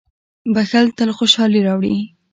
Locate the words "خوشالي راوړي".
1.17-1.95